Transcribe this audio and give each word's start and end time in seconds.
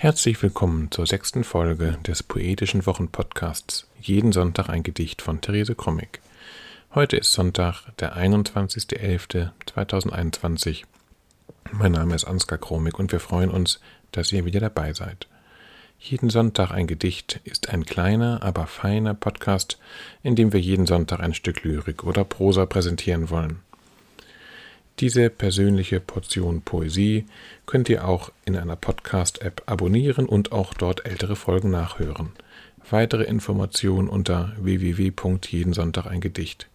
Herzlich 0.00 0.40
willkommen 0.44 0.92
zur 0.92 1.08
sechsten 1.08 1.42
Folge 1.42 1.98
des 2.06 2.22
Poetischen 2.22 2.86
Wochenpodcasts 2.86 3.88
Jeden 4.00 4.30
Sonntag 4.30 4.68
ein 4.68 4.84
Gedicht 4.84 5.22
von 5.22 5.40
Therese 5.40 5.74
Krommig. 5.74 6.20
Heute 6.94 7.16
ist 7.16 7.32
Sonntag, 7.32 7.82
der 7.98 8.16
21.11.2021. 8.16 10.84
Mein 11.72 11.90
Name 11.90 12.14
ist 12.14 12.26
Ansgar 12.26 12.58
Kromig 12.58 12.96
und 12.96 13.10
wir 13.10 13.18
freuen 13.18 13.50
uns, 13.50 13.80
dass 14.12 14.30
ihr 14.30 14.44
wieder 14.44 14.60
dabei 14.60 14.92
seid. 14.92 15.26
Jeden 15.98 16.30
Sonntag 16.30 16.70
ein 16.70 16.86
Gedicht 16.86 17.40
ist 17.42 17.70
ein 17.70 17.84
kleiner, 17.84 18.44
aber 18.44 18.68
feiner 18.68 19.14
Podcast, 19.14 19.80
in 20.22 20.36
dem 20.36 20.52
wir 20.52 20.60
jeden 20.60 20.86
Sonntag 20.86 21.18
ein 21.18 21.34
Stück 21.34 21.64
Lyrik 21.64 22.04
oder 22.04 22.22
Prosa 22.22 22.66
präsentieren 22.66 23.30
wollen. 23.30 23.62
Diese 25.00 25.30
persönliche 25.30 26.00
Portion 26.00 26.62
Poesie 26.62 27.26
könnt 27.66 27.88
ihr 27.88 28.08
auch 28.08 28.32
in 28.44 28.56
einer 28.56 28.74
Podcast-App 28.74 29.62
abonnieren 29.66 30.26
und 30.26 30.50
auch 30.50 30.74
dort 30.74 31.06
ältere 31.06 31.36
Folgen 31.36 31.70
nachhören. 31.70 32.30
Weitere 32.90 33.22
Informationen 33.22 34.08
unter 34.08 34.54
www.jedensonntag 34.58 36.06
ein 36.06 36.20
Gedicht. 36.20 36.66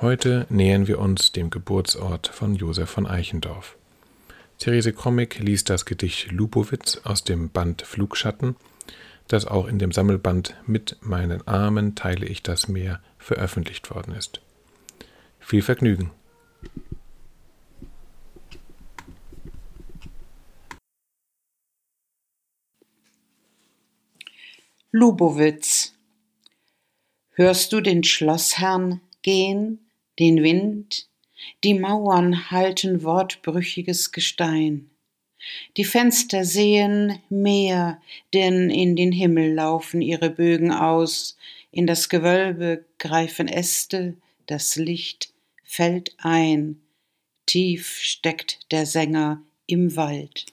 Heute 0.00 0.46
nähern 0.48 0.88
wir 0.88 0.98
uns 0.98 1.30
dem 1.30 1.50
Geburtsort 1.50 2.26
von 2.26 2.56
Josef 2.56 2.90
von 2.90 3.06
Eichendorff. 3.06 3.76
Therese 4.58 4.92
Krommig 4.92 5.38
liest 5.38 5.70
das 5.70 5.84
Gedicht 5.84 6.32
Lubowitz 6.32 7.00
aus 7.04 7.22
dem 7.22 7.50
Band 7.50 7.82
Flugschatten, 7.82 8.56
das 9.28 9.46
auch 9.46 9.68
in 9.68 9.78
dem 9.78 9.92
Sammelband 9.92 10.56
Mit 10.66 10.96
meinen 11.00 11.46
Armen 11.46 11.94
teile 11.94 12.26
ich 12.26 12.42
das 12.42 12.66
Meer 12.66 13.00
veröffentlicht 13.18 13.94
worden 13.94 14.14
ist. 14.14 14.40
Viel 15.38 15.62
Vergnügen! 15.62 16.10
Lubowitz. 24.90 25.92
Hörst 27.34 27.74
du 27.74 27.82
den 27.82 28.04
Schlossherrn 28.04 29.02
gehen, 29.20 29.80
den 30.18 30.42
Wind? 30.42 31.10
Die 31.62 31.74
Mauern 31.74 32.50
halten 32.50 33.02
wortbrüchiges 33.02 34.12
Gestein. 34.12 34.88
Die 35.76 35.84
Fenster 35.84 36.46
sehen 36.46 37.18
Meer, 37.28 38.00
denn 38.32 38.70
in 38.70 38.96
den 38.96 39.12
Himmel 39.12 39.52
laufen 39.52 40.00
ihre 40.00 40.30
Bögen 40.30 40.72
aus, 40.72 41.36
in 41.70 41.86
das 41.86 42.08
Gewölbe 42.08 42.86
greifen 42.98 43.46
Äste, 43.46 44.16
das 44.46 44.76
Licht 44.76 45.34
fällt 45.64 46.14
ein, 46.16 46.80
tief 47.44 47.98
steckt 48.00 48.60
der 48.72 48.86
Sänger 48.86 49.42
im 49.66 49.96
Wald. 49.96 50.46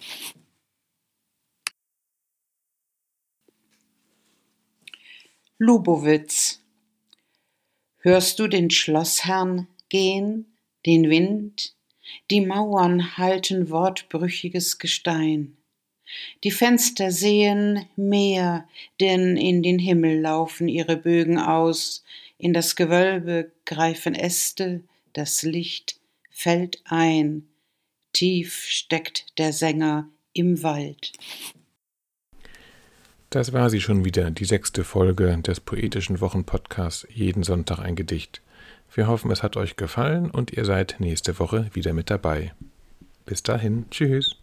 Lubowitz. 5.57 6.59
Hörst 7.99 8.39
du 8.39 8.47
den 8.47 8.69
Schlossherrn 8.69 9.67
gehen, 9.87 10.57
den 10.85 11.09
Wind? 11.09 11.75
Die 12.29 12.41
Mauern 12.41 13.15
halten 13.17 13.69
wortbrüchiges 13.69 14.79
Gestein. 14.79 15.55
Die 16.43 16.51
Fenster 16.51 17.09
sehen 17.09 17.85
Meer, 17.95 18.67
denn 18.99 19.37
in 19.37 19.63
den 19.63 19.79
Himmel 19.79 20.19
laufen 20.19 20.67
ihre 20.67 20.97
Bögen 20.97 21.39
aus, 21.39 22.03
in 22.37 22.51
das 22.51 22.75
Gewölbe 22.75 23.53
greifen 23.63 24.13
Äste, 24.13 24.83
das 25.13 25.41
Licht 25.41 26.01
fällt 26.31 26.81
ein, 26.83 27.47
tief 28.11 28.65
steckt 28.67 29.27
der 29.37 29.53
Sänger 29.53 30.09
im 30.33 30.61
Wald. 30.63 31.13
Das 33.35 33.51
war 33.51 33.69
sie 33.69 33.81
schon 33.81 34.05
wieder, 34.05 34.31
die 34.31 34.45
sechste 34.45 34.85
Folge 34.85 35.37
des 35.39 35.59
Poetischen 35.59 36.21
Wochenpodcasts 36.21 37.05
Jeden 37.13 37.43
Sonntag 37.43 37.79
ein 37.79 37.97
Gedicht. 37.97 38.41
Wir 38.93 39.07
hoffen, 39.07 39.29
es 39.29 39.43
hat 39.43 39.57
euch 39.57 39.75
gefallen 39.75 40.31
und 40.31 40.53
ihr 40.53 40.63
seid 40.63 40.95
nächste 40.99 41.37
Woche 41.37 41.69
wieder 41.73 41.91
mit 41.91 42.09
dabei. 42.09 42.53
Bis 43.25 43.43
dahin, 43.43 43.87
tschüss. 43.91 44.37